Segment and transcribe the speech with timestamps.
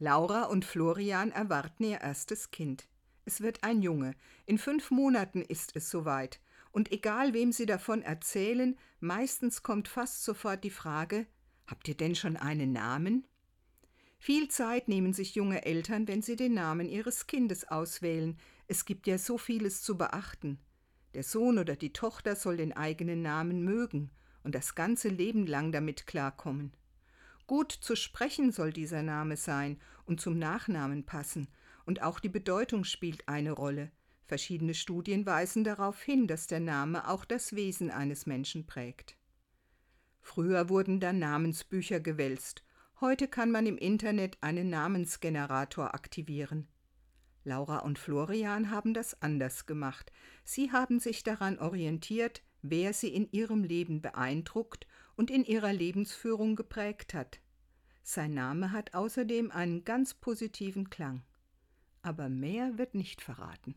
[0.00, 2.86] Laura und Florian erwarten ihr erstes Kind.
[3.24, 4.14] Es wird ein Junge.
[4.46, 6.40] In fünf Monaten ist es soweit.
[6.70, 11.26] Und egal wem sie davon erzählen, meistens kommt fast sofort die Frage:
[11.66, 13.26] Habt ihr denn schon einen Namen?
[14.20, 18.38] Viel Zeit nehmen sich junge Eltern, wenn sie den Namen ihres Kindes auswählen.
[18.68, 20.58] Es gibt ja so vieles zu beachten.
[21.14, 24.10] Der Sohn oder die Tochter soll den eigenen Namen mögen
[24.44, 26.72] und das ganze Leben lang damit klarkommen.
[27.48, 31.48] Gut zu sprechen soll dieser Name sein und zum Nachnamen passen,
[31.86, 33.90] und auch die Bedeutung spielt eine Rolle.
[34.26, 39.16] Verschiedene Studien weisen darauf hin, dass der Name auch das Wesen eines Menschen prägt.
[40.20, 42.62] Früher wurden dann Namensbücher gewälzt,
[43.00, 46.68] heute kann man im Internet einen Namensgenerator aktivieren.
[47.44, 50.12] Laura und Florian haben das anders gemacht.
[50.44, 54.86] Sie haben sich daran orientiert, wer sie in ihrem Leben beeindruckt
[55.16, 57.40] und in ihrer Lebensführung geprägt hat.
[58.02, 61.22] Sein Name hat außerdem einen ganz positiven Klang.
[62.02, 63.74] Aber mehr wird nicht verraten.